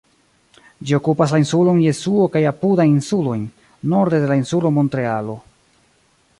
[0.91, 3.45] Ĝi okupas la insulon Jesuo kaj apudajn insulojn,
[3.95, 5.41] norde de la insulo Montrealo.